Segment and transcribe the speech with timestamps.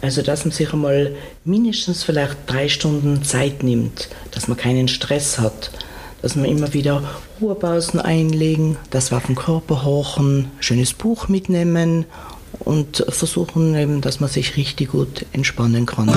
[0.00, 1.14] Also, dass man sich einmal
[1.44, 5.70] mindestens vielleicht drei Stunden Zeit nimmt, dass man keinen Stress hat,
[6.22, 7.02] dass man immer wieder
[7.40, 12.04] Ruhepausen einlegen, das auf den Körper horchen, schönes Buch mitnehmen
[12.60, 16.08] und versuchen eben, dass man sich richtig gut entspannen kann.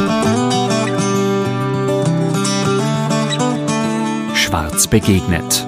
[4.36, 5.66] Schwarz begegnet.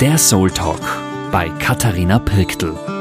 [0.00, 0.80] Der Soul Talk
[1.32, 2.97] bei Katharina Pirktl.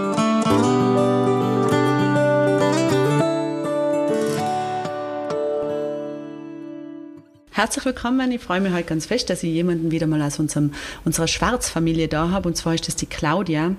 [7.57, 8.31] Herzlich willkommen.
[8.31, 10.73] Ich freue mich heute ganz fest, dass ich jemanden wieder mal aus unserem,
[11.05, 12.49] unserer Schwarzfamilie da habe.
[12.49, 13.71] Und zwar ist das die Claudia.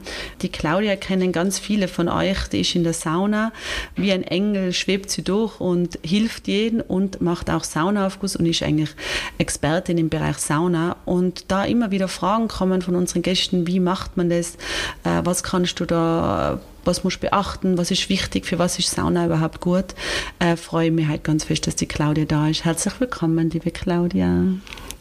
[0.42, 2.48] Die Claudia kennen ganz viele von euch.
[2.48, 3.52] Die ist in der Sauna.
[3.94, 8.64] Wie ein Engel schwebt sie durch und hilft jeden und macht auch Saunaaufguss und ist
[8.64, 8.90] eigentlich
[9.38, 10.96] Expertin im Bereich Sauna.
[11.04, 13.68] Und da immer wieder Fragen kommen von unseren Gästen.
[13.68, 14.56] Wie macht man das?
[15.04, 18.90] Äh, was kannst du da was musst du beachten, was ist wichtig, für was ist
[18.90, 19.94] Sauna überhaupt gut.
[20.38, 22.64] Äh, freue mich halt ganz fest, dass die Claudia da ist.
[22.64, 24.42] Herzlich willkommen, liebe Claudia.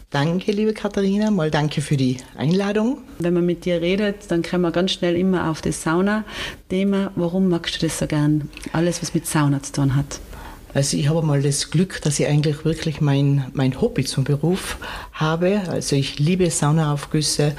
[0.10, 1.32] Danke, liebe Katharina.
[1.32, 3.00] Mal danke für die Einladung.
[3.20, 7.12] Wenn man mit dir redet, dann kommen wir ganz schnell immer auf das Sauna-Thema.
[7.16, 8.50] Warum magst du das so gern?
[8.74, 10.20] Alles, was mit Sauna zu tun hat.
[10.78, 14.78] Also ich habe mal das Glück, dass ich eigentlich wirklich mein, mein Hobby zum Beruf
[15.12, 15.64] habe.
[15.70, 17.56] Also ich liebe Saunaaufgüsse,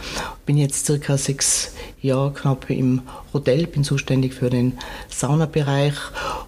[0.47, 3.03] bin jetzt circa sechs Jahre knapp im
[3.35, 5.97] Hotel, bin zuständig für den Saunabereich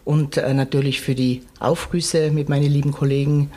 [0.04, 3.50] und äh, natürlich für die Aufgüsse mit meinen lieben Kollegen,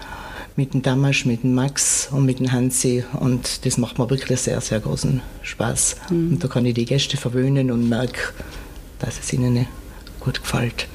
[0.55, 4.39] mit dem Damasch, mit dem Max und mit dem Hansi und das macht mir wirklich
[4.39, 5.97] sehr, sehr großen Spaß.
[6.09, 6.31] Mhm.
[6.31, 8.33] Und da kann ich die Gäste verwöhnen und merke,
[8.97, 9.67] dass es ihnen
[10.19, 10.87] gut gefällt.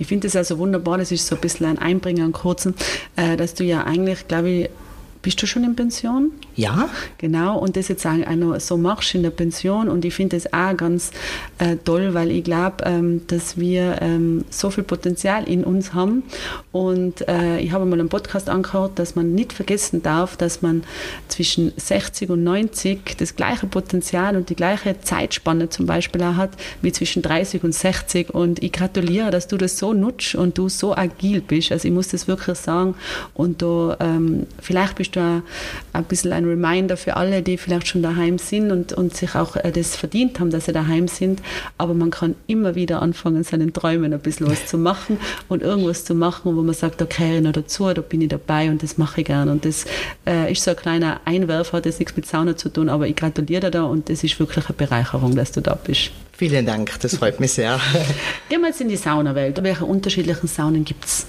[0.00, 2.74] Ich finde es also wunderbar, das ist so ein bisschen ein Einbringer, einen kurzen,
[3.16, 4.70] äh, dass du ja eigentlich, glaube ich,
[5.22, 6.32] bist du schon in Pension?
[6.56, 6.88] Ja.
[7.18, 9.88] Genau, und das jetzt auch so machst in der Pension.
[9.88, 11.10] Und ich finde das auch ganz
[11.58, 16.22] äh, toll, weil ich glaube, ähm, dass wir ähm, so viel Potenzial in uns haben.
[16.72, 20.84] Und äh, ich habe mal einen Podcast angehört, dass man nicht vergessen darf, dass man
[21.28, 26.50] zwischen 60 und 90 das gleiche Potenzial und die gleiche Zeitspanne zum Beispiel auch hat,
[26.80, 30.68] wie zwischen 30 und 60 und ich gratuliere, dass du das so nutzt und du
[30.68, 32.94] so agil bist, also ich muss das wirklich sagen.
[33.34, 35.42] Und du, ähm, vielleicht bist du auch
[35.92, 39.56] ein bisschen ein Reminder für alle, die vielleicht schon daheim sind und, und sich auch
[39.56, 41.40] äh, das verdient haben, dass sie daheim sind.
[41.78, 46.04] Aber man kann immer wieder anfangen, seinen Träumen ein bisschen was zu machen und irgendwas
[46.04, 48.82] zu machen, wo man sagt, da gehöre ich noch dazu, da bin ich dabei und
[48.82, 49.48] das mache ich gern.
[49.48, 49.84] Und das
[50.26, 53.16] äh, ist so ein kleiner Einwerfer, hat das nichts mit Sauna zu tun, aber ich
[53.16, 56.10] gratuliere dir da und das ist wirklich eine Bereicherung, dass du da bist.
[56.32, 57.78] Vielen Dank, das freut mich sehr.
[58.48, 59.62] Gehen wir jetzt in die Saunawelt.
[59.62, 61.26] Welche unterschiedlichen Saunen gibt es?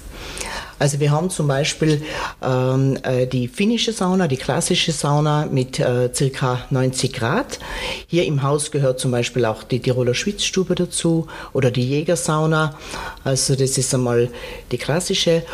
[0.82, 2.02] Also wir haben zum Beispiel
[2.42, 7.60] ähm, äh, die finnische Sauna, die klassische Sauna mit äh, circa 90 Grad.
[8.08, 12.74] Hier im Haus gehört zum Beispiel auch die Tiroler Schwitzstube dazu oder die Jägersauna.
[13.22, 14.28] Also das ist einmal
[14.72, 15.44] die klassische.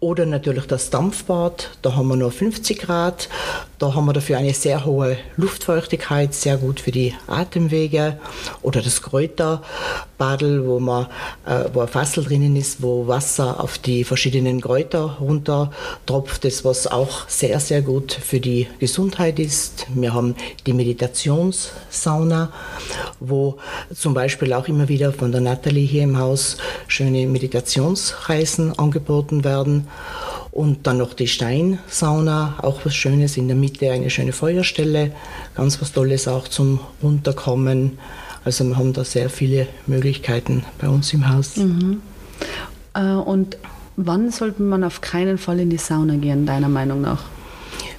[0.00, 3.28] Oder natürlich das Dampfbad, da haben wir nur 50 Grad.
[3.82, 8.16] Da haben wir dafür eine sehr hohe Luftfeuchtigkeit, sehr gut für die Atemwege.
[8.62, 11.06] Oder das Kräuterbadel, wo, man,
[11.44, 15.72] äh, wo ein Fassel drinnen ist, wo Wasser auf die verschiedenen Kräuter runter
[16.06, 16.44] tropft.
[16.44, 19.88] Das, was auch sehr, sehr gut für die Gesundheit ist.
[19.92, 22.52] Wir haben die Meditationssauna,
[23.18, 23.56] wo
[23.92, 26.56] zum Beispiel auch immer wieder von der Natalie hier im Haus
[26.86, 29.88] schöne Meditationsreisen angeboten werden.
[30.52, 35.12] Und dann noch die Steinsauna, auch was Schönes in der Mitte, eine schöne Feuerstelle,
[35.54, 37.98] ganz was Tolles auch zum Runterkommen.
[38.44, 41.56] Also wir haben da sehr viele Möglichkeiten bei uns im Haus.
[41.56, 42.02] Mhm.
[42.94, 43.56] Äh, und
[43.96, 47.24] wann sollte man auf keinen Fall in die Sauna gehen, deiner Meinung nach?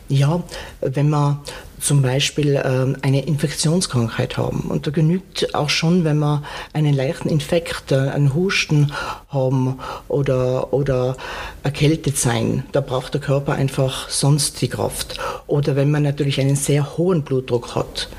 [0.07, 0.43] Ja,
[0.81, 1.39] wenn man
[1.83, 4.61] zum Beispiel ähm, eine Infektionskrankheit haben.
[4.69, 8.91] Und da genügt auch schon, wenn wir einen leichten Infekt, äh, einen Husten
[9.29, 11.17] haben oder, oder
[11.63, 12.63] erkältet sein.
[12.71, 15.19] Da braucht der Körper einfach sonst die Kraft.
[15.47, 18.09] Oder wenn man natürlich einen sehr hohen Blutdruck hat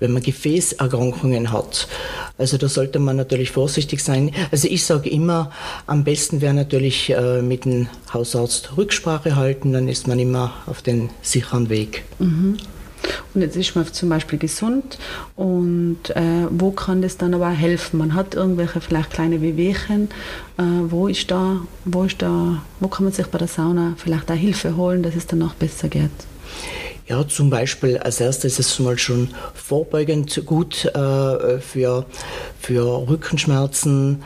[0.00, 1.88] wenn man Gefäßerkrankungen hat.
[2.36, 4.32] Also da sollte man natürlich vorsichtig sein.
[4.50, 5.50] Also ich sage immer,
[5.86, 10.82] am besten wäre natürlich äh, mit dem Hausarzt Rücksprache halten, dann ist man immer auf
[10.82, 12.04] den sicheren Weg.
[12.18, 12.58] Mhm.
[13.34, 14.98] Und jetzt ist man zum Beispiel gesund
[15.36, 17.98] und äh, wo kann das dann aber helfen?
[17.98, 20.08] Man hat irgendwelche vielleicht kleine Wehwehchen.
[20.56, 24.30] Äh, wo ist da, wo ist da, wo kann man sich bei der Sauna vielleicht
[24.30, 26.10] auch Hilfe holen, dass es danach besser geht?
[27.06, 32.06] Ja, zum Beispiel als erstes ist es mal schon vorbeugend gut äh, für,
[32.58, 34.22] für Rückenschmerzen,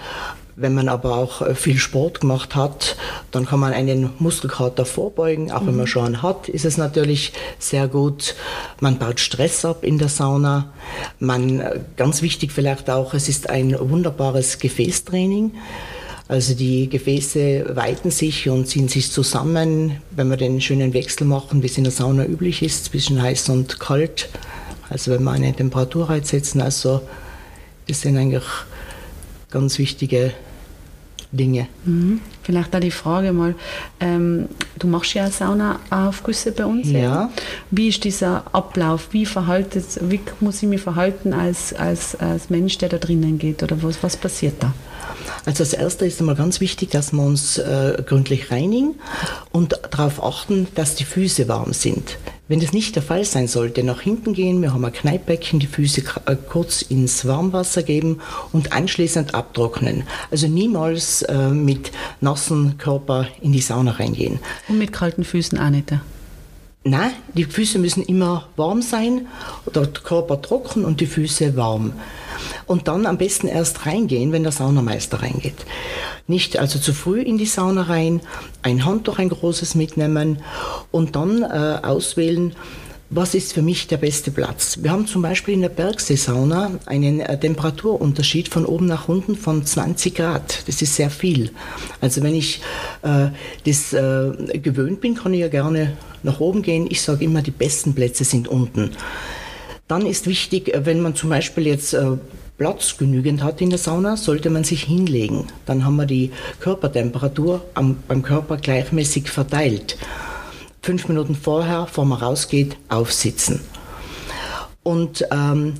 [0.60, 2.96] wenn man aber auch äh, viel Sport gemacht hat,
[3.30, 5.52] dann kann man einen Muskelkater vorbeugen.
[5.52, 5.66] Auch mhm.
[5.68, 5.88] wenn man mhm.
[5.88, 8.34] schon einen hat, ist es natürlich sehr gut.
[8.80, 10.72] Man baut Stress ab in der Sauna.
[11.20, 15.52] Man, äh, ganz wichtig vielleicht auch, es ist ein wunderbares Gefäßtraining.
[16.26, 21.62] Also die Gefäße weiten sich und ziehen sich zusammen, wenn wir den schönen Wechsel machen,
[21.62, 24.28] wie es in der Sauna üblich ist, zwischen heiß und kalt.
[24.90, 27.00] Also wenn wir eine Temperatur setzen, also
[27.86, 28.44] das sind eigentlich
[29.50, 30.34] ganz wichtige
[31.32, 31.68] Dinge.
[31.84, 32.20] Mhm.
[32.42, 33.54] Vielleicht da die Frage mal,
[34.00, 34.48] ähm,
[34.78, 36.90] du machst ja Saunaaufgüsse bei uns.
[36.90, 36.98] Ja.
[36.98, 37.30] ja.
[37.70, 39.08] Wie ist dieser Ablauf?
[39.12, 43.62] Wie, verhaltet, wie muss ich mich verhalten als, als, als Mensch, der da drinnen geht?
[43.62, 44.72] Oder was, was passiert da?
[45.44, 48.94] Also das Erste ist einmal ganz wichtig, dass wir uns äh, gründlich reinigen
[49.52, 52.18] und darauf achten, dass die Füße warm sind.
[52.48, 55.66] Wenn das nicht der Fall sein sollte, nach hinten gehen, wir haben ein Kneippbecken, die
[55.66, 58.20] Füße äh, kurz ins Warmwasser geben
[58.52, 60.04] und anschließend abtrocknen.
[60.30, 61.92] Also niemals äh, mit
[62.22, 64.38] nassen Körper in die Sauna reingehen.
[64.66, 65.92] Und mit kalten Füßen auch nicht?
[66.84, 69.26] Nein, die Füße müssen immer warm sein,
[69.74, 71.92] der Körper trocken und die Füße warm.
[72.66, 75.66] Und dann am besten erst reingehen, wenn der Saunameister reingeht.
[76.26, 78.20] Nicht also zu früh in die Sauna rein,
[78.62, 80.38] ein Handtuch, ein großes mitnehmen
[80.90, 82.54] und dann äh, auswählen,
[83.10, 84.80] was ist für mich der beste Platz?
[84.82, 89.64] Wir haben zum Beispiel in der Bergseesauna einen äh, Temperaturunterschied von oben nach unten von
[89.64, 90.68] 20 Grad.
[90.68, 91.50] Das ist sehr viel.
[92.02, 92.60] Also wenn ich
[93.02, 93.28] äh,
[93.64, 96.86] das äh, gewöhnt bin, kann ich ja gerne nach oben gehen.
[96.90, 98.90] Ich sage immer, die besten Plätze sind unten.
[99.88, 102.16] Dann ist wichtig, äh, wenn man zum Beispiel jetzt äh,
[102.56, 105.46] Platz genügend hat in der Sauna, sollte man sich hinlegen.
[105.66, 106.30] Dann haben wir die
[106.60, 109.96] Körpertemperatur am, beim Körper gleichmäßig verteilt
[110.88, 113.60] fünf Minuten vorher, bevor man rausgeht, aufsitzen.
[114.82, 115.74] Und ähm,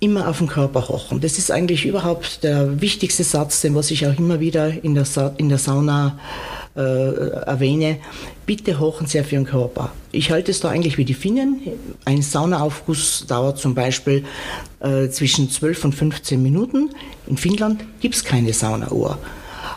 [0.00, 1.20] immer auf den Körper hochen.
[1.20, 5.04] Das ist eigentlich überhaupt der wichtigste Satz, den was ich auch immer wieder in der,
[5.04, 6.18] Sa in der Sauna
[6.76, 7.98] äh, erwähne.
[8.46, 9.92] Bitte hochen Sie auf Ihren Körper.
[10.12, 11.60] Ich halte es da eigentlich wie die Finnen.
[12.04, 14.24] Ein Saunaaufguss dauert zum Beispiel
[14.80, 16.90] äh, zwischen 12 und 15 Minuten.
[17.26, 19.18] In Finnland gibt es keine Saunauhr.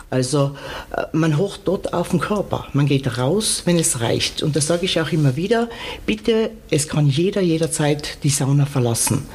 [0.10, 0.56] Also
[0.96, 2.68] äh, man hocht dort auf den Körper.
[2.74, 4.42] Man geht raus, wenn es reicht.
[4.44, 5.70] Und das sage ich auch immer wieder.
[6.06, 9.26] Bitte, es kann jeder jederzeit die Sauna verlassen.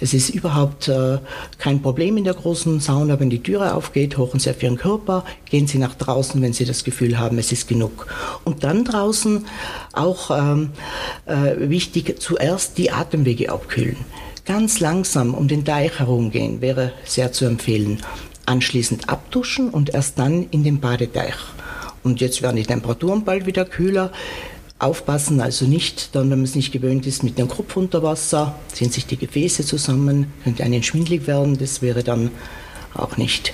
[0.00, 1.18] Es ist überhaupt äh,
[1.58, 3.18] kein Problem in der großen Sauna.
[3.18, 6.64] Wenn die Türe aufgeht, hochen Sie auf Ihren Körper, gehen Sie nach draußen, wenn Sie
[6.64, 8.06] das Gefühl haben, es ist genug.
[8.44, 9.46] Und dann draußen
[9.92, 10.70] auch ähm,
[11.26, 13.96] äh, wichtig, zuerst die Atemwege abkühlen.
[14.44, 18.00] Ganz langsam um den Teich herumgehen wäre sehr zu empfehlen
[18.48, 21.36] anschließend abduschen und erst dann in den Badeteich.
[22.02, 24.10] Und jetzt werden die Temperaturen bald wieder kühler.
[24.80, 28.58] Aufpassen, also nicht, dann, wenn man es nicht gewöhnt ist, mit dem Kopf unter Wasser,
[28.72, 32.30] ziehen sich die Gefäße zusammen, könnte einen schwindlig werden, das wäre dann
[32.94, 33.52] auch nicht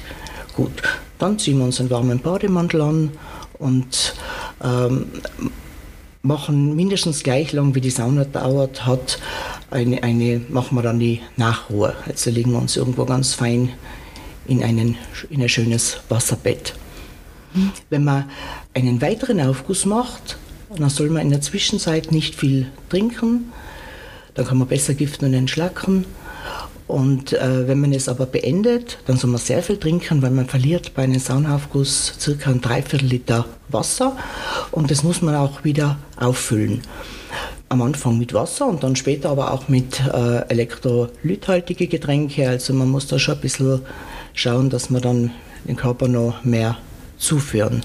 [0.54, 0.82] gut.
[1.18, 3.10] Dann ziehen wir uns einen warmen Bademantel an
[3.58, 4.14] und
[4.62, 5.06] ähm,
[6.20, 9.18] machen mindestens gleich lang, wie die Sauna dauert, hat
[9.70, 11.94] eine, eine, machen wir dann die Nachruhe.
[12.06, 13.70] Also legen wir uns irgendwo ganz fein
[14.46, 14.96] in, einen,
[15.30, 16.74] in ein schönes Wasserbett.
[17.88, 18.30] Wenn man
[18.74, 20.38] einen weiteren Aufguss macht,
[20.80, 23.52] dann soll man in der Zwischenzeit nicht viel trinken,
[24.34, 26.06] dann kann man besser giften und entschlacken.
[26.86, 30.46] Und äh, wenn man es aber beendet, dann soll man sehr viel trinken, weil man
[30.46, 34.16] verliert bei einem Saunaufguss circa ein Dreiviertel Liter Wasser
[34.70, 36.82] und das muss man auch wieder auffüllen.
[37.70, 42.48] Am Anfang mit Wasser und dann später aber auch mit äh, elektrolythaltige Getränke.
[42.48, 43.80] Also man muss da schon ein bisschen
[44.34, 45.30] schauen, dass wir dann
[45.66, 46.76] den Körper noch mehr
[47.16, 47.82] zuführen.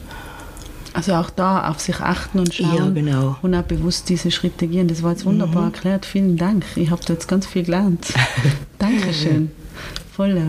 [0.94, 3.38] Also auch da auf sich achten und schauen ja, genau.
[3.42, 4.88] und auch bewusst diese Schritte gehen.
[4.88, 5.74] Das war jetzt wunderbar mhm.
[5.74, 6.06] erklärt.
[6.06, 6.66] Vielen Dank.
[6.76, 8.08] Ich habe da jetzt ganz viel gelernt.
[8.80, 9.52] Dankeschön.
[10.16, 10.42] Voll.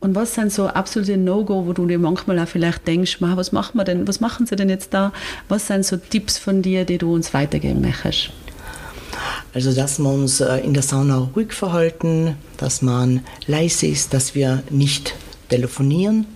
[0.00, 3.76] Und was sind so absolute No-Go, wo du dir manchmal auch vielleicht denkst, was machen
[3.78, 5.12] wir denn, was machen sie denn jetzt da?
[5.48, 8.30] Was sind so Tipps von dir, die du uns weitergeben möchtest?
[9.52, 14.34] Also, dass wir uns äh, in der Sauna ruhig verhalten, dass man leise ist, dass
[14.34, 15.14] wir nicht
[15.48, 16.26] telefonieren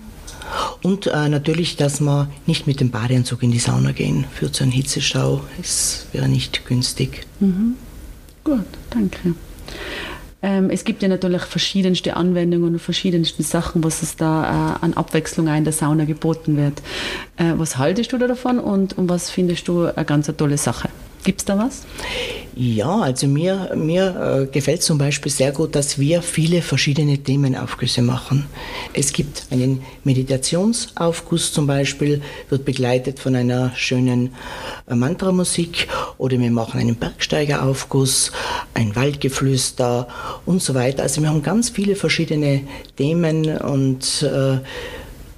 [0.82, 4.24] und äh, natürlich, dass wir nicht mit dem Badeanzug in die Sauna gehen.
[4.32, 7.26] Führt zu einem Hitzestau, es wäre nicht günstig.
[7.40, 7.74] Mhm.
[8.44, 9.34] Gut, danke.
[10.42, 14.94] Ähm, es gibt ja natürlich verschiedenste Anwendungen und verschiedenste Sachen, was es da äh, an
[14.94, 16.80] Abwechslung in der Sauna geboten wird.
[17.36, 20.88] Äh, was haltest du da davon und, und was findest du eine ganz tolle Sache?
[21.22, 21.82] Gibt es da was?
[22.56, 28.00] Ja, also mir, mir äh, gefällt zum Beispiel sehr gut, dass wir viele verschiedene Themenaufgüsse
[28.00, 28.46] machen.
[28.94, 34.34] Es gibt einen Meditationsaufguss zum Beispiel, wird begleitet von einer schönen
[34.88, 38.32] äh, Mantramusik oder wir machen einen Bergsteigeraufguss,
[38.72, 40.08] ein Waldgeflüster
[40.46, 41.02] und so weiter.
[41.02, 42.62] Also wir haben ganz viele verschiedene
[42.96, 44.58] Themen und äh,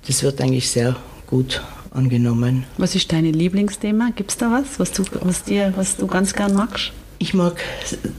[0.07, 0.97] das wird eigentlich sehr
[1.27, 1.61] gut
[1.95, 2.65] angenommen.
[2.79, 4.11] Was ist dein Lieblingsthema?
[4.15, 6.93] Gibt es da was, was du, was, dir, was du ganz gern magst?
[7.19, 7.63] Ich mag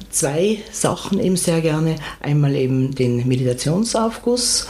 [0.09, 1.95] zwei Sachen eben sehr gerne.
[2.21, 4.67] Einmal eben den Meditationsaufguss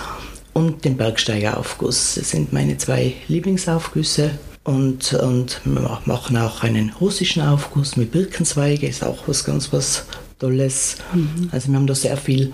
[0.53, 2.15] und den Bergsteigeraufguss.
[2.15, 4.31] Das sind meine zwei Lieblingsaufgüsse.
[4.63, 10.05] Und, und wir machen auch einen russischen Aufguss mit Birkenzweige, ist auch was ganz was
[10.39, 10.97] Tolles.
[11.13, 11.49] Mhm.
[11.51, 12.53] Also wir haben da sehr viel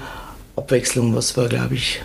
[0.56, 2.02] Abwechslung, was wir, glaube ich,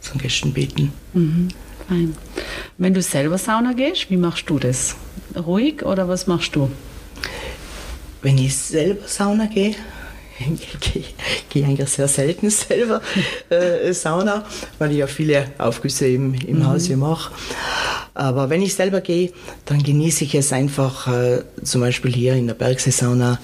[0.00, 0.92] zum Gästen bieten.
[1.12, 1.48] Mhm.
[1.88, 2.16] Fein.
[2.78, 4.96] Wenn du selber Sauna gehst, wie machst du das?
[5.36, 6.70] Ruhig oder was machst du?
[8.22, 9.74] Wenn ich selber Sauna gehe,
[10.80, 11.04] gehe
[11.50, 13.00] gehe eigentlich sehr selten selber
[13.50, 14.44] äh, Sauna,
[14.78, 16.66] weil ich ja viele Aufgüsse im, im mhm.
[16.66, 17.32] Haus hier mache.
[18.14, 19.32] Aber wenn ich selber gehe,
[19.64, 23.38] dann genieße ich es einfach, äh, zum Beispiel hier in der Bergseesauna.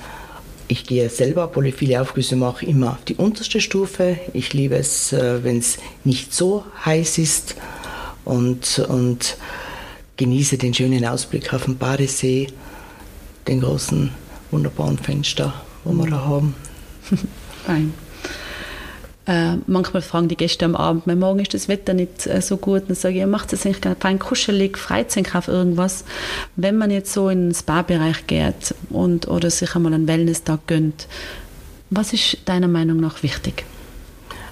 [0.68, 4.18] Ich gehe selber, obwohl ich viele Aufgüsse mache, immer auf die unterste Stufe.
[4.32, 7.56] Ich liebe es, äh, wenn es nicht so heiß ist
[8.24, 9.36] und, und
[10.16, 12.48] genieße den schönen Ausblick auf den Badesee,
[13.48, 14.10] den großen,
[14.50, 16.54] wunderbaren Fenster, wo wir da haben.
[17.66, 17.94] Fein.
[19.26, 22.56] Äh, manchmal fragen die Gäste am Abend, mein Morgen ist das Wetter nicht äh, so
[22.56, 22.84] gut.
[22.88, 26.04] Dann sage ich, ihr macht es eigentlich fein kuschelig, freut sich auf irgendwas.
[26.56, 31.06] Wenn man jetzt so in den Spa-Bereich geht und, oder sich einmal einen Wellness-Tag gönnt,
[31.90, 33.64] was ist deiner Meinung nach wichtig?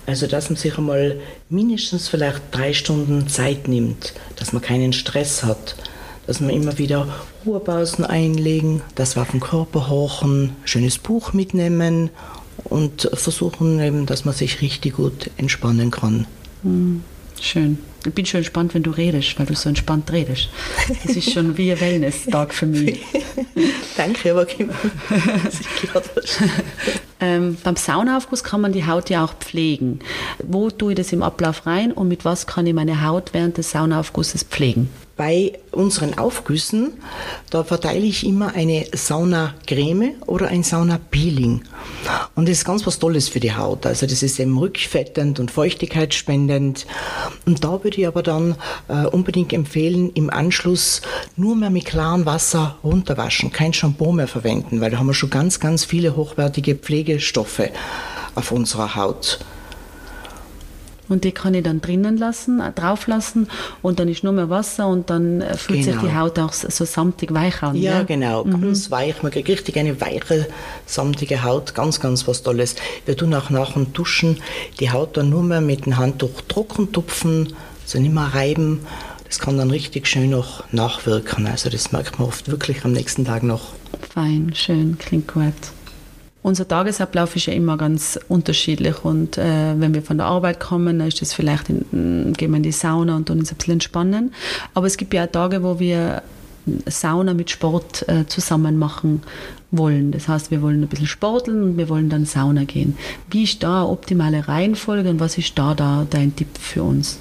[0.09, 5.45] Also, dass man sich einmal mindestens vielleicht drei Stunden Zeit nimmt, dass man keinen Stress
[5.45, 5.77] hat,
[6.27, 7.07] dass wir immer wieder
[7.45, 8.81] Ruhepausen einlegen,
[9.17, 12.09] wir auf den Körper horchen, schönes Buch mitnehmen
[12.65, 16.27] und versuchen eben, dass man sich richtig gut entspannen kann.
[16.63, 17.05] Hm,
[17.45, 17.79] schön.
[18.07, 20.49] Ich bin schon entspannt, wenn du redest, weil du so entspannt redest.
[21.05, 23.01] Das ist schon wie ein Wellness-Tag für mich.
[23.97, 24.47] Danke, aber
[27.21, 29.99] ähm, Beim Saunaaufguss kann man die Haut ja auch pflegen.
[30.43, 33.59] Wo tue ich das im Ablauf rein und mit was kann ich meine Haut während
[33.59, 34.89] des Saunaaufgusses pflegen?
[35.19, 36.93] Bei unseren Aufgüssen,
[37.51, 41.63] da verteile ich immer eine Sauna-Creme oder ein Sauna-Peeling.
[42.37, 43.85] Und das ist ganz was Tolles für die Haut.
[43.85, 46.87] Also das ist eben rückfettend und feuchtigkeitsspendend.
[47.47, 48.55] Und da würde ich aber dann
[48.87, 51.03] äh, unbedingt empfehlen, im Anschluss
[51.35, 55.31] nur mehr mit klarem Wasser runterwaschen, kein Shampoo mehr verwenden, weil da haben wir schon
[55.31, 57.71] ganz, ganz viele hochwertige Pflegestoffe
[58.37, 59.41] auf unserer Haut.
[61.09, 63.49] Und die kann ich dann drinnen lassen, äh, drauf lassen
[63.83, 65.93] und dann ist nur mehr Wasser und dann äh, fühlt genau.
[65.93, 66.21] sich die genau.
[66.21, 67.77] Haut auch so samtig weich an.
[67.77, 68.03] Ja, ja?
[68.03, 68.63] genau, mhm.
[68.63, 69.23] ganz weich.
[69.23, 70.47] Man kriegt richtig eine weiche,
[70.87, 72.77] samtige Haut, ganz, ganz was Tolles.
[73.07, 74.39] Wir tun auch nach dem Duschen
[74.81, 78.81] die Haut dann nur mehr mit dem Handtuch trocken tupfen, also nicht mehr reiben.
[79.25, 81.47] Das kann dann richtig schön noch nachwirken.
[81.47, 83.73] Also das merkt man oft wirklich am nächsten Tag noch.
[84.15, 85.53] Fein, schön, klingt gut.
[86.43, 90.99] Unser Tagesablauf ist ja immer ganz unterschiedlich und äh, wenn wir von der Arbeit kommen,
[90.99, 93.75] dann ist das vielleicht, in, gehen wir in die Sauna und tun uns ein bisschen
[93.75, 94.33] entspannen.
[94.73, 96.23] Aber es gibt ja auch Tage, wo wir
[96.87, 99.23] Sauna mit Sport äh, zusammen machen
[99.71, 100.13] wollen.
[100.13, 102.97] Das heißt, wir wollen ein bisschen sporteln und wir wollen dann Sauna gehen.
[103.31, 107.19] Wie ist da eine optimale Reihenfolge und was ist da, da dein Tipp für uns?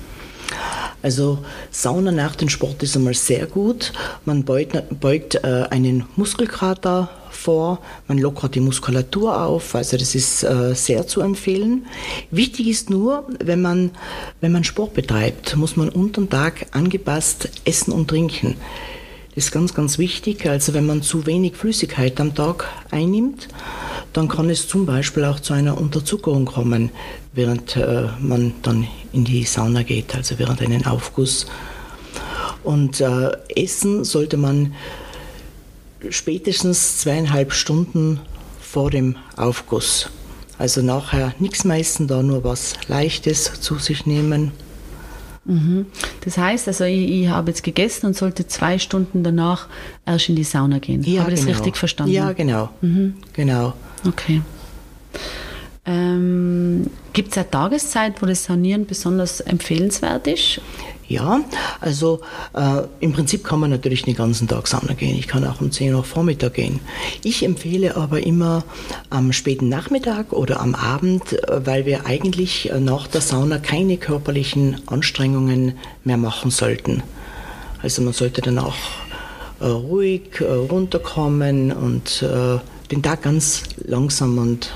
[1.02, 1.40] Also
[1.72, 3.94] Sauna nach dem Sport ist einmal sehr gut.
[4.26, 10.44] Man beugt, beugt äh, einen Muskelkater vor, man lockert die Muskulatur auf, also das ist
[10.44, 11.86] äh, sehr zu empfehlen.
[12.32, 13.92] Wichtig ist nur, wenn man,
[14.42, 18.56] wenn man Sport betreibt, muss man unter dem Tag angepasst essen und trinken.
[19.36, 20.48] Das ist ganz, ganz wichtig.
[20.48, 23.48] Also wenn man zu wenig Flüssigkeit am Tag einnimmt,
[24.12, 26.90] dann kann es zum Beispiel auch zu einer Unterzuckerung kommen,
[27.34, 31.46] während äh, man dann in die Sauna geht, also während einem Aufguss.
[32.64, 34.74] Und äh, essen sollte man
[36.12, 38.20] spätestens zweieinhalb Stunden
[38.60, 40.10] vor dem Aufguss.
[40.58, 44.52] Also nachher nichts mehr essen, da nur was Leichtes zu sich nehmen.
[45.46, 45.86] Mhm.
[46.26, 49.68] Das heißt, also ich, ich, habe jetzt gegessen und sollte zwei Stunden danach
[50.06, 51.04] erst in die Sauna gehen.
[51.04, 51.52] Ja, habe ich genau.
[51.52, 52.12] das richtig verstanden?
[52.12, 52.70] Ja, genau.
[52.82, 53.16] Mhm.
[53.34, 53.74] genau.
[54.06, 54.42] Okay.
[55.86, 60.60] Ähm, Gibt es eine Tageszeit, wo das Saunieren besonders empfehlenswert ist?
[61.08, 61.40] Ja,
[61.80, 62.20] also
[62.54, 65.18] äh, im Prinzip kann man natürlich den ganzen Tag Sauna gehen.
[65.18, 66.82] Ich kann auch um 10 Uhr Vormittag gehen.
[67.24, 68.66] Ich empfehle aber immer
[69.10, 73.96] am späten Nachmittag oder am Abend, äh, weil wir eigentlich äh, nach der Sauna keine
[73.98, 77.04] körperlichen Anstrengungen mehr machen sollten.
[77.82, 78.76] Also man sollte dann auch
[79.62, 82.60] äh, ruhig äh, runterkommen und äh,
[82.92, 84.72] den Tag ganz langsam und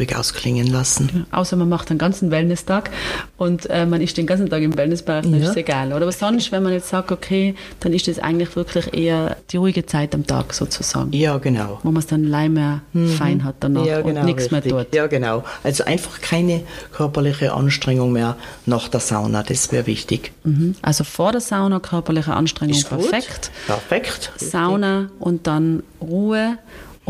[0.00, 1.26] ruhig ausklingen lassen.
[1.30, 2.90] Ja, außer man macht einen ganzen Wellness-Tag
[3.36, 5.44] und äh, man ist den ganzen Tag im Wellnessbereich, dann ja.
[5.44, 5.92] ist es egal.
[5.92, 9.58] Oder aber sonst, wenn man jetzt sagt, okay, dann ist das eigentlich wirklich eher die
[9.58, 11.12] ruhige Zeit am Tag sozusagen.
[11.12, 11.78] Ja, genau.
[11.82, 13.08] Wo man es dann allein mehr mhm.
[13.10, 14.94] fein hat danach ja, genau, und nichts mehr tut.
[14.94, 15.44] Ja, genau.
[15.62, 20.32] Also einfach keine körperliche Anstrengung mehr nach der Sauna, das wäre wichtig.
[20.44, 20.74] Mhm.
[20.82, 23.50] Also vor der Sauna körperliche Anstrengung ist perfekt.
[23.66, 23.76] Gut.
[23.76, 24.32] Perfekt.
[24.36, 26.58] Sauna und dann Ruhe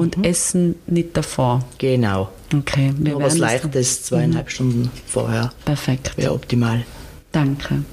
[0.00, 0.24] und mhm.
[0.24, 1.64] Essen nicht davor.
[1.78, 2.30] Genau.
[2.54, 2.92] Okay.
[2.96, 4.50] Wir Nur was Leichtes, zweieinhalb mhm.
[4.50, 5.52] Stunden vorher.
[5.64, 6.16] Perfekt.
[6.16, 6.84] Wäre optimal.
[7.32, 7.84] Danke.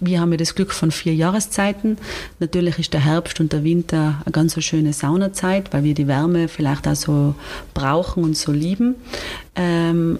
[0.00, 1.98] Wir haben ja das Glück von vier Jahreszeiten.
[2.38, 6.08] Natürlich ist der Herbst und der Winter eine ganz so schöne Saunazeit, weil wir die
[6.08, 7.34] Wärme vielleicht auch so
[7.74, 8.94] brauchen und so lieben.
[9.54, 10.18] Ähm,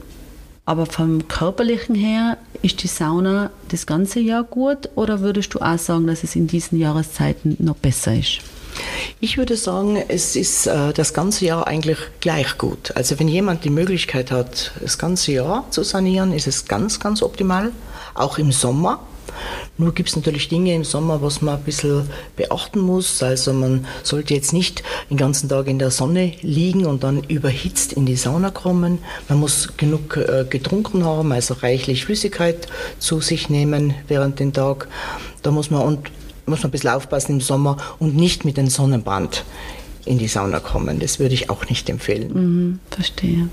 [0.67, 5.79] aber vom körperlichen her ist die Sauna das ganze Jahr gut oder würdest du auch
[5.79, 8.41] sagen, dass es in diesen Jahreszeiten noch besser ist?
[9.21, 12.93] Ich würde sagen, es ist äh, das ganze Jahr eigentlich gleich gut.
[12.95, 17.23] Also wenn jemand die Möglichkeit hat, das ganze Jahr zu sanieren, ist es ganz, ganz
[17.23, 17.73] optimal.
[18.15, 19.01] Auch im Sommer.
[19.79, 23.23] Nur gibt es natürlich Dinge im Sommer, was man ein bisschen beachten muss.
[23.23, 27.93] Also man sollte jetzt nicht den ganzen Tag in der Sonne liegen und dann überhitzt
[27.93, 28.99] in die Sauna kommen.
[29.29, 32.69] Man muss genug äh, getrunken haben, also reichlich Flüssigkeit
[32.99, 34.89] zu sich nehmen während den Tag.
[35.43, 36.11] Da muss man und
[36.51, 39.45] muss man ein bisschen aufpassen im Sommer und nicht mit dem Sonnenbrand
[40.05, 40.99] in die Sauna kommen.
[40.99, 42.33] Das würde ich auch nicht empfehlen.
[42.33, 43.49] Mhm, verstehe.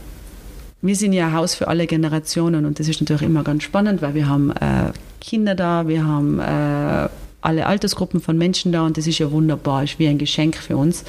[0.82, 4.01] Wir sind ja ein Haus für alle Generationen und das ist natürlich immer ganz spannend,
[4.01, 7.10] weil wir haben äh, Kinder da, wir haben äh,
[7.42, 10.77] alle Altersgruppen von Menschen da und das ist ja wunderbar, ist wie ein Geschenk für
[10.77, 11.04] uns.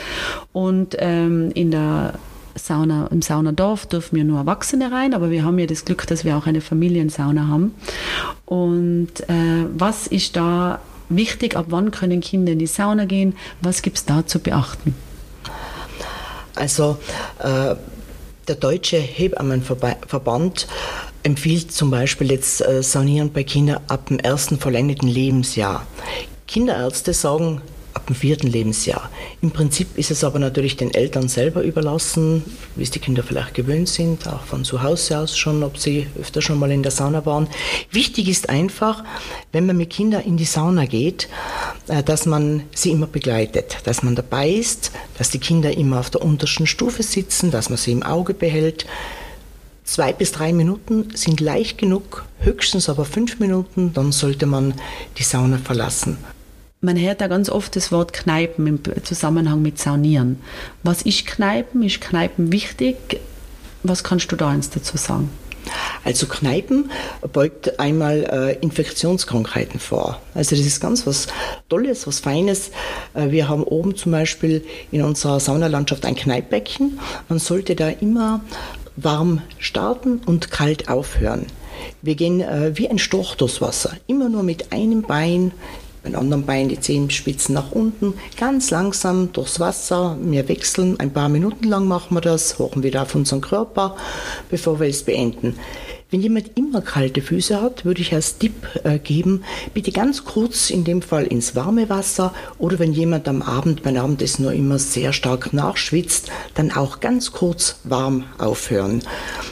[0.53, 2.15] Und ähm, in der
[2.55, 6.25] Sauna, im Saunadorf dürfen wir nur Erwachsene rein, aber wir haben ja das Glück, dass
[6.25, 7.75] wir auch eine Familiensauna haben.
[8.47, 11.57] Und äh, was ist da wichtig?
[11.57, 13.37] Ab wann können Kinder in die Sauna gehen?
[13.61, 14.95] Was gibt es da zu beachten?
[16.55, 16.99] Also
[17.39, 17.77] äh,
[18.49, 20.67] der Deutsche Hebammenverband
[21.23, 25.87] empfiehlt zum Beispiel jetzt äh, Saunieren bei Kindern ab dem ersten vollendeten Lebensjahr.
[26.47, 27.61] Kinderärzte sagen,
[27.95, 29.11] ab dem vierten Lebensjahr.
[29.41, 32.45] Im Prinzip ist es aber natürlich den Eltern selber überlassen,
[32.77, 36.07] wie es die Kinder vielleicht gewöhnt sind, auch von zu Hause aus schon, ob sie
[36.21, 37.49] öfter schon mal in der Sauna waren.
[37.91, 39.05] Wichtig ist einfach,
[39.53, 41.29] wenn man mit Kindern in die Sauna geht,
[41.89, 46.11] äh, dass man sie immer begleitet, dass man dabei ist, dass die Kinder immer auf
[46.11, 48.87] der untersten Stufe sitzen, dass man sie im Auge behält.
[49.85, 54.75] Zwei bis drei Minuten sind leicht genug, höchstens aber fünf Minuten, dann sollte man
[55.17, 56.19] die Sauna verlassen.
[56.81, 60.39] Man hört da ganz oft das Wort Kneipen im Zusammenhang mit Saunieren.
[60.85, 61.83] Was ist Kneipen?
[61.83, 63.21] Ist Kneipen wichtig?
[63.83, 65.29] Was kannst du da eins dazu sagen?
[66.05, 66.93] Also Kneipen
[67.33, 70.23] beugt einmal äh, Infektionskrankheiten vor.
[70.35, 71.27] Also das ist ganz was
[71.69, 72.71] Tolles, was Feines.
[73.13, 77.01] Äh, wir haben oben zum Beispiel in unserer Saunalandschaft ein Kneippbecken.
[77.29, 78.41] Man sollte da immer
[78.95, 81.47] warm starten und kalt aufhören.
[82.03, 85.53] Wir gehen äh, wie ein Storch durchs Wasser, immer nur mit einem Bein
[86.13, 90.17] beim anderen Bein die Zehenspitzen nach unten, ganz langsam durchs Wasser.
[90.21, 93.97] Wir wechseln, ein paar Minuten lang machen wir das, hochen wieder auf unseren Körper,
[94.51, 95.57] bevor wir es beenden.
[96.11, 99.45] Wenn jemand immer kalte Füße hat, würde ich als Tipp äh, geben,
[99.75, 103.99] bitte ganz kurz in dem Fall ins warme Wasser oder wenn jemand am Abend beim
[103.99, 109.03] Abendessen nur immer sehr stark nachschwitzt, dann auch ganz kurz warm aufhören.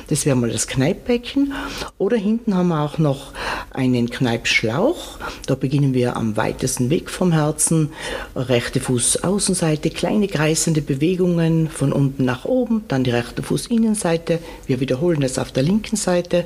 [0.08, 1.52] Das wäre mal das Kneippbecken.
[1.98, 3.32] Oder hinten haben wir auch noch
[3.70, 5.18] einen Kneipschlauch.
[5.46, 7.90] Da beginnen wir am weitesten Weg vom Herzen.
[8.34, 14.38] Rechte Fuß Außenseite, kleine kreisende Bewegungen von unten nach oben, dann die rechte Fuß Innenseite.
[14.66, 16.45] Wir wiederholen das auf der linken Seite.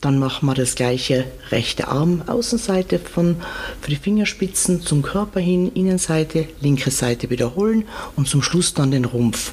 [0.00, 3.36] Dann machen wir das gleiche rechte Arm Außenseite von
[3.80, 7.84] für die Fingerspitzen zum Körper hin, Innenseite, linke Seite wiederholen
[8.16, 9.52] und zum Schluss dann den Rumpf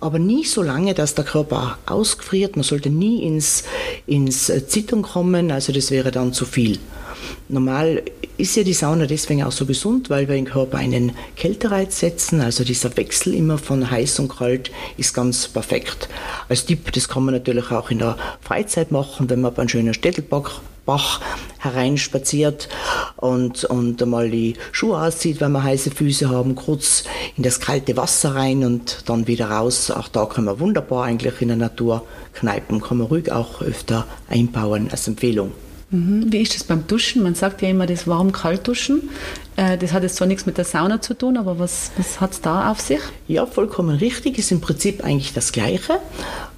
[0.00, 2.56] aber nie so lange, dass der Körper ausgefriert.
[2.56, 3.64] Man sollte nie ins,
[4.06, 6.78] ins Zittern kommen, also das wäre dann zu viel.
[7.48, 8.02] Normal
[8.36, 12.40] ist ja die Sauna deswegen auch so gesund, weil wir im Körper einen Kältereiz setzen.
[12.40, 16.08] Also dieser Wechsel immer von heiß und kalt ist ganz perfekt.
[16.48, 19.68] Als Tipp, das kann man natürlich auch in der Freizeit machen, wenn man auf einen
[19.68, 21.20] schönen Städtelbach Bach
[21.58, 22.68] hereinspaziert
[23.16, 27.04] und, und einmal die Schuhe auszieht, wenn wir heiße Füße haben, kurz
[27.36, 29.90] in das kalte Wasser rein und dann wieder raus.
[29.90, 34.06] Auch da kann man wunderbar eigentlich in der Natur kneipen, kann man ruhig auch öfter
[34.28, 35.52] einbauen als Empfehlung.
[35.90, 37.22] Wie ist das beim Duschen?
[37.22, 39.02] Man sagt ja immer das warm-kalt-Duschen.
[39.02, 42.32] Äh, das hat jetzt zwar nichts mit der Sauna zu tun, aber was, was hat
[42.32, 43.00] es da auf sich?
[43.28, 44.38] Ja, vollkommen richtig.
[44.38, 46.00] Ist im Prinzip eigentlich das Gleiche,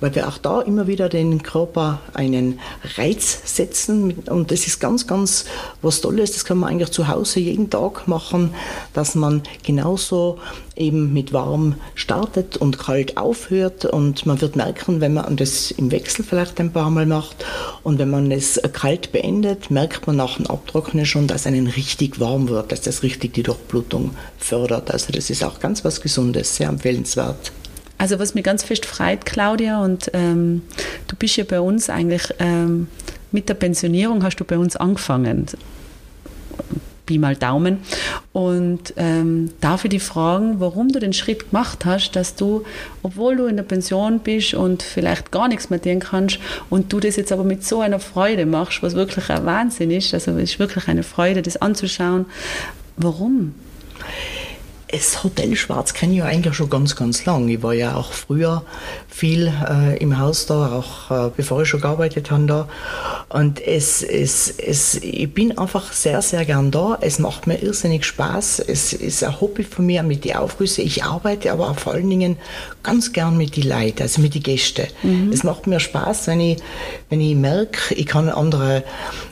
[0.01, 2.59] weil wir auch da immer wieder den Körper einen
[2.97, 4.15] Reiz setzen.
[4.31, 5.45] Und das ist ganz, ganz
[5.83, 6.33] was Tolles.
[6.33, 8.55] Das kann man eigentlich zu Hause jeden Tag machen,
[8.95, 10.39] dass man genauso
[10.77, 13.85] eben mit warm startet und kalt aufhört.
[13.85, 17.45] Und man wird merken, wenn man das im Wechsel vielleicht ein paar Mal macht
[17.83, 22.21] und wenn man es kalt beendet, merkt man nach dem Abtrocknen schon, dass einen richtig
[22.21, 24.91] warm wird, dass das richtig die Durchblutung fördert.
[24.91, 27.53] Also das ist auch ganz was Gesundes, sehr empfehlenswert.
[27.99, 30.63] Also was mir ganz fest freut, Claudia, und ähm,
[31.09, 32.89] du bist ja bei uns eigentlich ähm,
[33.33, 35.47] mit der Pensionierung hast du bei uns angefangen.
[37.07, 37.79] Pi mal Daumen.
[38.37, 42.67] Und ähm, darf ich dich fragen, warum du den Schritt gemacht hast, dass du,
[43.03, 47.01] obwohl du in der Pension bist und vielleicht gar nichts mehr tun kannst und du
[47.01, 50.51] das jetzt aber mit so einer Freude machst, was wirklich ein Wahnsinn ist, also es
[50.51, 52.27] ist wirklich eine Freude, das anzuschauen.
[52.99, 53.55] Warum?
[54.97, 57.49] Das Hotel Schwarz kenne ich ja eigentlich schon ganz, ganz lang.
[57.49, 58.63] Ich war ja auch früher
[59.09, 62.69] viel äh, im Haus da, auch äh, bevor ich schon gearbeitet habe da.
[63.29, 66.97] Und es, es, es, ich bin einfach sehr, sehr gern da.
[67.03, 68.61] Es macht mir irrsinnig Spaß.
[68.61, 70.87] Es ist ein Hobby von mir mit den Aufgüssen.
[70.87, 72.39] Ich arbeite aber auch vor allen Dingen
[72.83, 74.87] ganz gern mit den Leuten, also mit den Gästen.
[75.03, 75.31] Mhm.
[75.31, 76.63] Es macht mir Spaß, wenn ich,
[77.11, 78.83] wenn ich merke, ich kann andere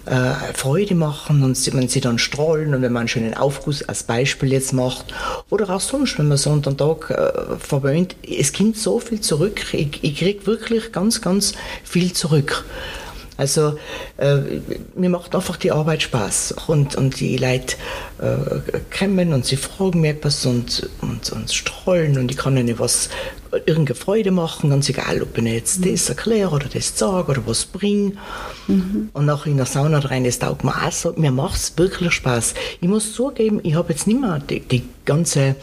[0.05, 4.03] äh, Freude machen und wenn sie dann strahlen und wenn man einen schönen Aufguss als
[4.03, 5.07] Beispiel jetzt macht
[5.55, 8.17] oder auch sonst, wenn man so den Tag äh, verwöhnt.
[8.29, 9.73] Es kommt so viel zurück.
[9.73, 12.65] Ich, ich kriege wirklich ganz, ganz viel zurück.
[13.37, 13.79] Also
[14.17, 14.37] äh,
[14.95, 17.77] mir macht einfach die Arbeit Spaß und, und die Leute
[18.21, 22.79] äh, kommen und sie fragen mir etwas und, und, und strahlen und ich kann ihnen
[22.79, 23.09] was,
[23.67, 25.93] irgendeine Freude machen, ganz egal, ob ich jetzt mhm.
[25.93, 28.13] das erkläre oder das sage oder was bringe.
[28.67, 29.11] Mhm.
[29.13, 32.13] Und auch in der Sauna rein, das taugt mir auch so, mir macht es wirklich
[32.13, 32.55] Spaß.
[32.81, 35.57] Ich muss zugeben, ich habe jetzt nicht mehr die, die ganze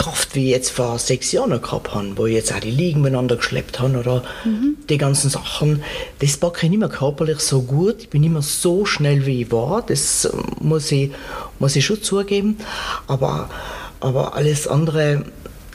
[0.00, 3.02] Kraft, wie ich jetzt vor sechs Jahren gehabt habe, wo ich jetzt auch die Liegen
[3.02, 4.76] miteinander geschleppt habe oder mhm.
[4.88, 5.82] die ganzen Sachen,
[6.20, 7.96] das packe ich nicht mehr körperlich so gut.
[8.00, 9.82] Ich bin nicht mehr so schnell, wie ich war.
[9.86, 11.10] Das ähm, muss ich,
[11.58, 12.56] muss ich schon zugeben.
[13.08, 13.50] Aber,
[14.00, 15.26] aber alles andere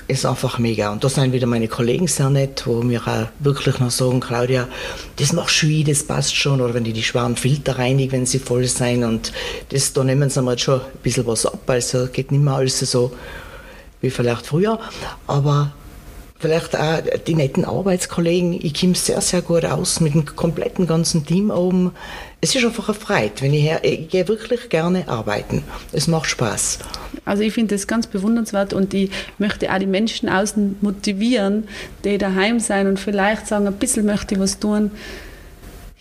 [0.08, 0.92] ist einfach mega.
[0.92, 4.68] Und da sind wieder meine Kollegen sehr nett, wo mir auch wirklich noch sagen, Claudia,
[5.18, 6.62] das machst du das passt schon.
[6.62, 9.04] Oder wenn die die schweren Filter reinigen, wenn sie voll sind.
[9.04, 9.32] Und
[9.70, 11.62] das, da nehmen sie mir schon ein bisschen was ab.
[11.68, 13.12] Also geht nicht mehr alles so
[14.02, 14.80] wie vielleicht früher.
[15.28, 15.74] Aber
[16.40, 18.54] vielleicht auch die netten Arbeitskollegen.
[18.54, 21.92] Ich komme sehr, sehr gut aus mit dem kompletten ganzen Team oben.
[22.42, 25.64] Es ist einfach eine Freude, wenn ich her, ich gehe wirklich gerne arbeiten.
[25.92, 26.80] Es macht Spaß.
[27.24, 31.68] Also ich finde das ganz bewundernswert und ich möchte auch die Menschen außen motivieren,
[32.04, 34.92] die daheim sein und vielleicht sagen, ein bisschen möchte ich was tun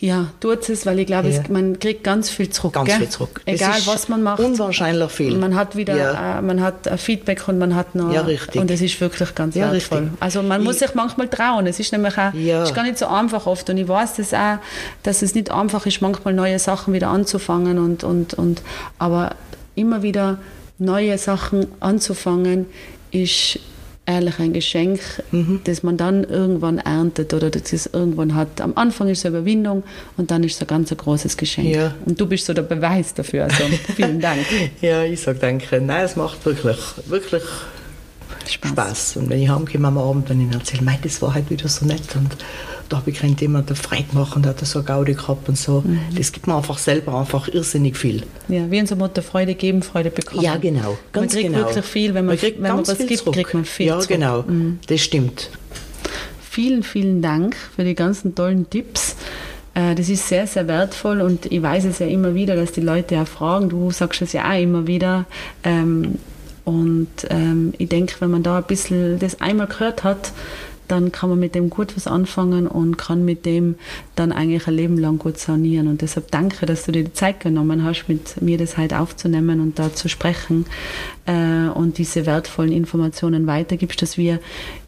[0.05, 1.40] ja, tut es, weil ich glaube, ja.
[1.49, 2.75] man kriegt ganz viel zurück.
[2.75, 2.99] Ganz gell?
[2.99, 3.40] viel zurück.
[3.47, 4.38] Egal, was man macht.
[4.38, 5.35] Unwahrscheinlich viel.
[5.38, 6.38] Man hat wieder ja.
[6.38, 8.12] äh, man hat ein Feedback und man hat noch.
[8.12, 8.61] Ja, richtig.
[8.61, 10.01] Und es ist wirklich ganz ja, wertvoll.
[10.01, 10.21] Richtig.
[10.21, 11.67] Also man ich, muss sich manchmal trauen.
[11.67, 12.64] Es ist nämlich auch, ja.
[12.64, 13.71] ist gar nicht so einfach oft.
[13.71, 14.59] Und ich weiß das auch,
[15.03, 17.79] dass es nicht einfach ist, manchmal neue Sachen wieder anzufangen.
[17.79, 18.61] Und, und, und,
[18.99, 19.37] aber
[19.75, 20.37] immer wieder
[20.79, 22.67] neue Sachen anzufangen,
[23.11, 23.59] ist
[24.07, 25.61] ehrlich ein Geschenk, mhm.
[25.64, 28.61] das man dann irgendwann erntet oder das es irgendwann hat.
[28.61, 29.83] Am Anfang ist es eine Überwindung
[30.17, 31.75] und dann ist es ein ganz ein großes Geschenk.
[31.75, 31.95] Ja.
[32.05, 33.45] Und du bist so der Beweis dafür.
[33.45, 33.64] Also
[33.97, 34.40] vielen Dank.
[34.81, 35.81] ja, ich sage danke.
[35.81, 37.43] Nein, es macht wirklich, wirklich
[38.47, 38.71] Spaß.
[38.71, 39.17] Spaß.
[39.17, 42.14] Und wenn ich heimkomme am Abend, wenn ich erzähle, das war halt wieder so nett
[42.14, 42.37] und
[42.88, 45.59] da habe ich kein Thema der Freude machen, da hat er so Gaudi gehabt und
[45.59, 45.83] so.
[45.85, 46.01] Mhm.
[46.16, 48.23] Das gibt mir einfach selber einfach irrsinnig viel.
[48.49, 50.42] Ja, wie unser Motto, Freude geben, Freude bekommen.
[50.42, 50.99] Ja, genau.
[51.12, 51.66] Ganz man kriegt genau.
[51.66, 53.35] wirklich viel, wenn man, man, wenn man was gibt, zurück.
[53.35, 54.09] kriegt man viel Ja, zurück.
[54.09, 54.79] genau, mhm.
[54.87, 55.51] das stimmt.
[56.49, 59.16] Vielen, vielen Dank für die ganzen tollen Tipps.
[59.75, 62.81] Äh, das ist sehr, sehr wertvoll und ich weiß es ja immer wieder, dass die
[62.81, 65.27] Leute ja fragen, du sagst es ja auch immer wieder.
[65.64, 66.18] Ähm,
[66.64, 70.33] und ähm, ich denke, wenn man da ein bisschen das einmal gehört hat,
[70.88, 73.77] dann kann man mit dem gut was anfangen und kann mit dem
[74.16, 75.88] dann eigentlich ein Leben lang gut sanieren.
[75.88, 79.61] Und deshalb danke, dass du dir die Zeit genommen hast, mit mir das halt aufzunehmen
[79.61, 80.66] und da zu sprechen
[81.27, 84.40] äh, und diese wertvollen Informationen weitergibst, dass wir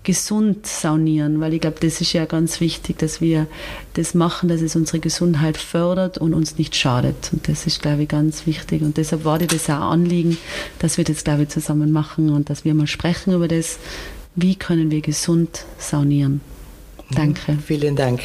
[0.07, 3.49] gesund saunieren, weil ich glaube, das ist ja ganz wichtig, dass wir
[3.95, 7.31] das machen, dass es unsere Gesundheit fördert und uns nicht schadet.
[7.33, 8.83] Und das ist, glaube ich, ganz wichtig.
[8.83, 10.39] Und deshalb war dir das auch Anliegen,
[10.79, 13.81] dass wir das, glaube ich, zusammen machen und dass wir mal sprechen über das,
[14.37, 16.43] wie können wir gesund saunieren.
[17.11, 17.53] Danke.
[17.53, 18.21] Mhm, vielen Dank.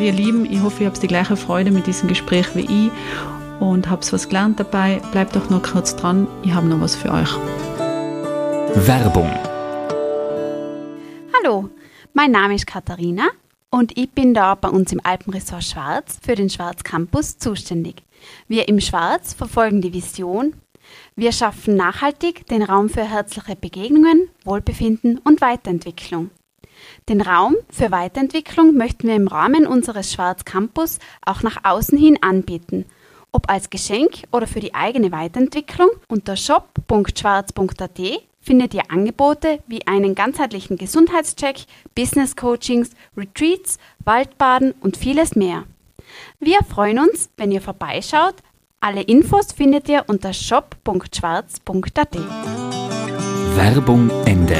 [0.00, 2.90] Ihr Lieben, ich hoffe, ihr habt die gleiche Freude mit diesem Gespräch wie ich
[3.60, 5.00] und habt was gelernt dabei.
[5.12, 7.30] Bleibt doch noch kurz dran, ich habe noch was für euch.
[8.86, 9.30] Werbung.
[11.32, 11.70] Hallo,
[12.12, 13.28] mein Name ist Katharina
[13.70, 18.02] und ich bin da bei uns im Alpenresort Schwarz für den Schwarz Campus zuständig.
[18.48, 20.54] Wir im Schwarz verfolgen die Vision,
[21.16, 26.30] wir schaffen nachhaltig den Raum für herzliche Begegnungen, Wohlbefinden und Weiterentwicklung.
[27.08, 32.18] Den Raum für Weiterentwicklung möchten wir im Rahmen unseres Schwarz Campus auch nach außen hin
[32.20, 32.84] anbieten,
[33.30, 35.88] ob als Geschenk oder für die eigene Weiterentwicklung.
[36.08, 38.00] Unter shop.schwarz.at
[38.40, 45.64] findet ihr Angebote wie einen ganzheitlichen Gesundheitscheck, Business Coachings, Retreats, Waldbaden und vieles mehr.
[46.40, 48.34] Wir freuen uns, wenn ihr vorbeischaut,
[48.84, 52.16] alle Infos findet ihr unter shop.schwarz.at.
[53.56, 54.58] Werbung Ende.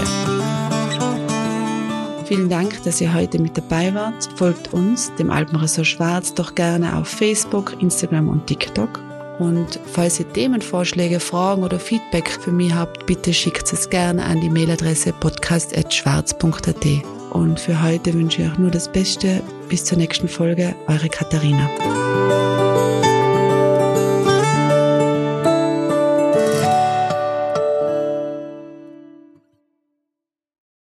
[2.24, 4.30] Vielen Dank, dass ihr heute mit dabei wart.
[4.36, 8.98] Folgt uns, dem Alpenressort Schwarz, doch gerne auf Facebook, Instagram und TikTok.
[9.40, 14.40] Und falls ihr Themenvorschläge, Fragen oder Feedback für mich habt, bitte schickt es gerne an
[14.40, 16.86] die Mailadresse podcast.schwarz.at.
[17.30, 19.42] Und für heute wünsche ich euch nur das Beste.
[19.68, 22.53] Bis zur nächsten Folge, eure Katharina.